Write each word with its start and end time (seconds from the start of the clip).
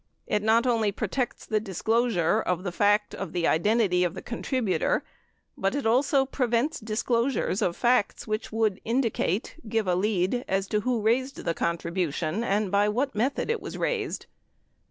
It 0.25 0.41
not 0.41 0.65
only 0.65 0.91
protects 0.91 1.45
the 1.45 1.59
disclosure 1.59 2.39
of 2.41 2.63
the 2.63 2.71
fact 2.71 3.13
of 3.13 3.33
the 3.33 3.45
identity 3.47 4.03
of 4.03 4.15
the 4.15 4.21
con 4.23 4.41
tributor 4.41 5.03
but 5.55 5.75
it 5.75 5.85
also 5.85 6.25
prevents 6.25 6.79
disclosures 6.79 7.61
of 7.61 7.77
facts 7.77 8.25
which 8.25 8.51
would 8.51 8.81
indicate— 8.83 9.57
give 9.69 9.85
a 9.85 9.93
lead 9.93 10.43
as 10.47 10.65
to 10.69 10.79
who 10.79 11.01
raised 11.03 11.45
the 11.45 11.53
contribution 11.53 12.43
and 12.43 12.71
by 12.71 12.89
what 12.89 13.13
method 13.13 13.51
it 13.51 13.61
was 13.61 13.77
raised. 13.77 14.25